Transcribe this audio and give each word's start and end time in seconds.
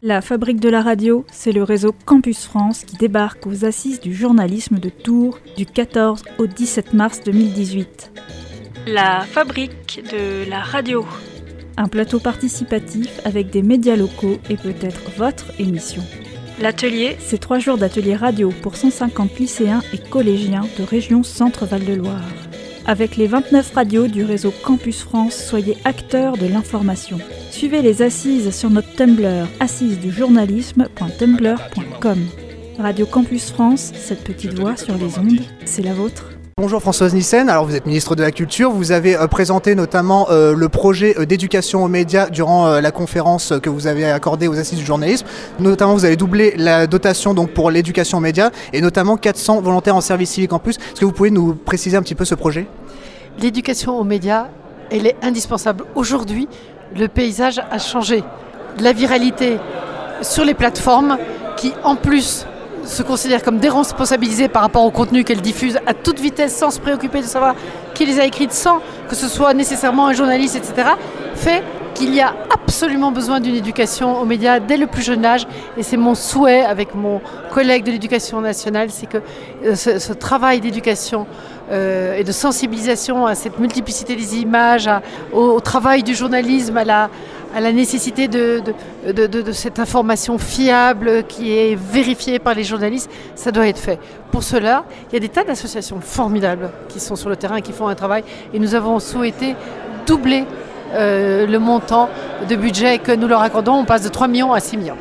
La 0.00 0.20
Fabrique 0.20 0.60
de 0.60 0.68
la 0.68 0.80
Radio, 0.80 1.26
c'est 1.32 1.50
le 1.50 1.64
réseau 1.64 1.92
Campus 2.04 2.44
France 2.44 2.84
qui 2.84 2.96
débarque 2.96 3.48
aux 3.48 3.64
assises 3.64 3.98
du 4.00 4.14
journalisme 4.14 4.78
de 4.78 4.90
Tours 4.90 5.40
du 5.56 5.66
14 5.66 6.22
au 6.38 6.46
17 6.46 6.92
mars 6.92 7.20
2018. 7.24 8.12
La 8.86 9.22
Fabrique 9.22 10.04
de 10.12 10.48
la 10.48 10.60
Radio. 10.60 11.04
Un 11.76 11.88
plateau 11.88 12.20
participatif 12.20 13.20
avec 13.24 13.50
des 13.50 13.62
médias 13.62 13.96
locaux 13.96 14.38
et 14.48 14.56
peut-être 14.56 15.10
votre 15.16 15.46
émission. 15.58 16.04
L'atelier, 16.60 17.16
c'est 17.18 17.38
trois 17.38 17.58
jours 17.58 17.76
d'atelier 17.76 18.14
radio 18.14 18.52
pour 18.62 18.76
150 18.76 19.36
lycéens 19.40 19.82
et 19.92 19.98
collégiens 19.98 20.66
de 20.78 20.84
région 20.84 21.24
Centre-Val 21.24 21.84
de 21.84 21.94
Loire. 21.94 22.22
Avec 22.88 23.16
les 23.18 23.26
29 23.26 23.74
radios 23.74 24.08
du 24.08 24.24
réseau 24.24 24.50
Campus 24.64 25.02
France, 25.02 25.36
soyez 25.36 25.76
acteurs 25.84 26.38
de 26.38 26.46
l'information. 26.46 27.18
Suivez 27.50 27.82
les 27.82 28.00
assises 28.00 28.50
sur 28.50 28.70
notre 28.70 28.90
Tumblr 28.94 29.46
assisesdujournalisme.tumblr.com. 29.60 32.18
Radio 32.78 33.04
Campus 33.04 33.50
France, 33.50 33.92
cette 33.94 34.24
petite 34.24 34.58
voix 34.58 34.78
sur 34.78 34.96
les 34.96 35.18
ondes, 35.18 35.42
c'est 35.66 35.82
la 35.82 35.92
vôtre. 35.92 36.37
Bonjour 36.60 36.80
Françoise 36.80 37.14
Nissen, 37.14 37.48
alors 37.48 37.66
vous 37.66 37.76
êtes 37.76 37.86
ministre 37.86 38.16
de 38.16 38.22
la 38.24 38.32
Culture, 38.32 38.72
vous 38.72 38.90
avez 38.90 39.14
euh, 39.14 39.28
présenté 39.28 39.76
notamment 39.76 40.26
euh, 40.30 40.56
le 40.56 40.68
projet 40.68 41.14
euh, 41.16 41.24
d'éducation 41.24 41.84
aux 41.84 41.88
médias 41.88 42.28
durant 42.30 42.80
la 42.80 42.90
conférence 42.90 43.52
que 43.62 43.70
vous 43.70 43.86
avez 43.86 44.10
accordée 44.10 44.48
aux 44.48 44.58
assises 44.58 44.80
du 44.80 44.84
journalisme. 44.84 45.24
Notamment 45.60 45.94
vous 45.94 46.04
avez 46.04 46.16
doublé 46.16 46.54
la 46.56 46.88
dotation 46.88 47.32
pour 47.46 47.70
l'éducation 47.70 48.18
aux 48.18 48.20
médias 48.20 48.50
et 48.72 48.80
notamment 48.80 49.16
400 49.16 49.60
volontaires 49.60 49.94
en 49.94 50.00
service 50.00 50.30
civique 50.30 50.52
en 50.52 50.58
plus. 50.58 50.78
Est-ce 50.78 51.00
que 51.00 51.04
vous 51.04 51.12
pouvez 51.12 51.30
nous 51.30 51.54
préciser 51.54 51.96
un 51.96 52.02
petit 52.02 52.16
peu 52.16 52.24
ce 52.24 52.34
projet? 52.34 52.66
L'éducation 53.38 53.96
aux 53.96 54.02
médias, 54.04 54.48
elle 54.90 55.06
est 55.06 55.16
indispensable. 55.22 55.84
Aujourd'hui, 55.94 56.48
le 56.96 57.06
paysage 57.06 57.60
a 57.70 57.78
changé. 57.78 58.24
La 58.80 58.92
viralité 58.92 59.58
sur 60.22 60.44
les 60.44 60.54
plateformes 60.54 61.18
qui 61.56 61.72
en 61.84 61.94
plus 61.94 62.46
se 62.88 63.02
considèrent 63.02 63.42
comme 63.42 63.58
déresponsabilisées 63.58 64.48
par 64.48 64.62
rapport 64.62 64.84
au 64.84 64.90
contenu 64.90 65.24
qu'elles 65.24 65.40
diffusent 65.40 65.78
à 65.86 65.94
toute 65.94 66.20
vitesse 66.20 66.56
sans 66.56 66.70
se 66.70 66.80
préoccuper 66.80 67.20
de 67.20 67.26
savoir 67.26 67.54
qui 67.94 68.06
les 68.06 68.18
a 68.18 68.24
écrites, 68.24 68.52
sans 68.52 68.80
que 69.08 69.14
ce 69.14 69.28
soit 69.28 69.54
nécessairement 69.54 70.06
un 70.06 70.12
journaliste, 70.12 70.56
etc., 70.56 70.90
fait 71.34 71.62
qu'il 71.94 72.14
y 72.14 72.20
a 72.20 72.32
absolument 72.54 73.10
besoin 73.10 73.40
d'une 73.40 73.56
éducation 73.56 74.20
aux 74.20 74.24
médias 74.24 74.60
dès 74.60 74.76
le 74.76 74.86
plus 74.86 75.02
jeune 75.02 75.24
âge. 75.24 75.46
Et 75.76 75.82
c'est 75.82 75.96
mon 75.96 76.14
souhait 76.14 76.64
avec 76.64 76.94
mon 76.94 77.20
collègue 77.52 77.84
de 77.84 77.90
l'éducation 77.90 78.40
nationale, 78.40 78.90
c'est 78.90 79.06
que 79.06 79.18
euh, 79.64 79.74
ce, 79.74 80.12
travail 80.12 80.60
d'éducation 80.60 81.26
euh, 81.72 82.16
et 82.16 82.24
de 82.24 82.32
sensibilisation 82.32 83.26
à 83.26 83.34
cette 83.34 83.58
multiplicité 83.58 84.14
des 84.14 84.36
images, 84.36 84.88
au, 85.32 85.60
travail 85.60 86.02
du 86.02 86.14
journalisme, 86.14 86.76
à 86.76 86.84
la, 86.84 87.10
à 87.54 87.60
la 87.60 87.72
nécessité 87.72 88.28
de, 88.28 88.62
de, 89.06 89.52
cette 89.52 89.78
information 89.78 90.38
fiable 90.38 91.24
qui 91.28 91.52
est 91.56 91.76
vérifiée 91.76 92.38
par 92.38 92.54
les 92.54 92.64
journalistes, 92.64 93.10
ça 93.34 93.52
doit 93.52 93.68
être 93.68 93.78
fait. 93.78 93.98
Pour 94.30 94.42
cela, 94.42 94.84
il 95.10 95.14
y 95.14 95.16
a 95.16 95.20
des 95.20 95.28
tas 95.28 95.44
d'associations 95.44 96.00
formidables 96.00 96.70
qui 96.88 97.00
sont 97.00 97.16
sur 97.16 97.28
le 97.28 97.36
terrain, 97.36 97.60
qui 97.60 97.72
font 97.72 97.88
un 97.88 97.94
travail, 97.94 98.24
et 98.52 98.58
nous 98.58 98.74
avons 98.74 98.98
souhaité 99.00 99.54
doubler 100.06 100.44
euh, 100.94 101.46
le 101.46 101.58
montant 101.58 102.08
de 102.48 102.56
budget 102.56 102.98
que 102.98 103.12
nous 103.12 103.28
leur 103.28 103.42
accordons. 103.42 103.74
On 103.74 103.84
passe 103.84 104.02
de 104.02 104.08
3 104.08 104.28
millions 104.28 104.52
à 104.52 104.60
6 104.60 104.76
millions. 104.76 104.96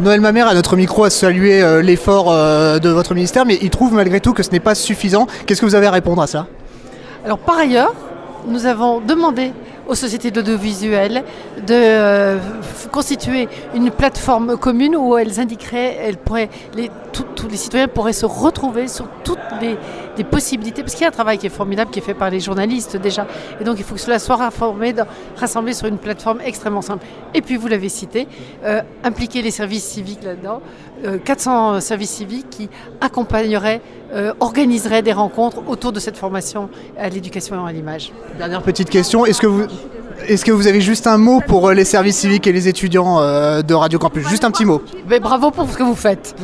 Noël 0.00 0.20
Mamère, 0.20 0.46
à 0.46 0.54
notre 0.54 0.76
micro, 0.76 1.04
a 1.04 1.10
salué 1.10 1.62
euh, 1.62 1.82
l'effort 1.82 2.30
euh, 2.30 2.78
de 2.78 2.88
votre 2.88 3.14
ministère, 3.14 3.44
mais 3.44 3.58
il 3.60 3.70
trouve 3.70 3.94
malgré 3.94 4.20
tout 4.20 4.32
que 4.32 4.42
ce 4.42 4.50
n'est 4.50 4.60
pas 4.60 4.74
suffisant. 4.74 5.26
Qu'est-ce 5.44 5.60
que 5.60 5.66
vous 5.66 5.74
avez 5.74 5.86
à 5.86 5.90
répondre 5.90 6.22
à 6.22 6.26
ça? 6.26 6.46
Alors, 7.24 7.38
par 7.38 7.58
ailleurs, 7.58 7.92
nous 8.46 8.66
avons 8.66 9.00
demandé 9.00 9.52
aux 9.86 9.94
sociétés 9.94 10.30
d'audiovisuel 10.30 11.24
de 11.66 11.74
euh, 11.74 12.38
constituer 12.90 13.48
une 13.74 13.90
plateforme 13.90 14.56
commune 14.56 14.96
où 14.96 15.16
elles 15.16 15.40
indiqueraient, 15.40 15.96
elles 16.00 16.16
pourraient, 16.16 16.50
les, 16.74 16.90
tous 17.12 17.48
les 17.48 17.56
citoyens 17.56 17.88
pourraient 17.88 18.12
se 18.12 18.26
retrouver 18.26 18.88
sur 18.88 19.06
toutes 19.24 19.38
les, 19.60 19.76
possibilités, 20.24 20.82
parce 20.82 20.94
qu'il 20.94 21.02
y 21.02 21.04
a 21.04 21.08
un 21.08 21.12
travail 21.12 21.36
qui 21.36 21.46
est 21.46 21.50
formidable 21.50 21.90
qui 21.90 21.98
est 21.98 22.02
fait 22.02 22.14
par 22.14 22.30
les 22.30 22.40
journalistes 22.40 22.96
déjà, 22.96 23.26
et 23.60 23.64
donc 23.64 23.76
il 23.78 23.84
faut 23.84 23.94
que 23.94 24.00
cela 24.00 24.18
soit 24.18 24.36
rassemblé 24.36 25.74
sur 25.74 25.86
une 25.86 25.98
plateforme 25.98 26.40
extrêmement 26.42 26.80
simple. 26.80 27.04
Et 27.34 27.42
puis 27.42 27.56
vous 27.56 27.68
l'avez 27.68 27.90
cité, 27.90 28.26
euh, 28.64 28.80
impliquer 29.04 29.42
les 29.42 29.50
services 29.50 29.84
civiques 29.84 30.24
là-dedans, 30.24 30.62
400 31.24 31.74
euh, 31.74 31.80
services 31.80 32.10
civiques 32.10 32.48
qui 32.48 32.68
accompagneraient, 33.00 33.82
organiseraient 34.40 35.02
des 35.02 35.12
rencontres 35.12 35.62
autour 35.68 35.92
de 35.92 36.00
cette 36.00 36.16
formation 36.16 36.70
à 36.96 37.08
l'éducation 37.08 37.66
à 37.66 37.72
l'image. 37.72 38.12
Dernière 38.38 38.62
petite 38.62 38.88
question, 38.88 39.26
est-ce 39.26 39.40
que 39.40 39.46
vous 39.46 39.66
est-ce 40.28 40.44
que 40.44 40.52
vous 40.52 40.66
avez 40.66 40.80
juste 40.80 41.06
un 41.06 41.18
mot 41.18 41.40
pour 41.40 41.68
euh, 41.68 41.74
les 41.74 41.84
services 41.84 42.16
civiques 42.16 42.46
et 42.46 42.52
les 42.52 42.68
étudiants 42.68 43.20
euh, 43.20 43.62
de 43.62 43.74
Radio 43.74 43.98
Campus? 43.98 44.28
Juste 44.28 44.44
un 44.44 44.50
petit 44.50 44.64
mot. 44.64 44.82
Mais 45.08 45.20
bravo 45.20 45.50
pour 45.50 45.70
ce 45.70 45.76
que 45.76 45.82
vous 45.82 45.94
faites. 45.94 46.34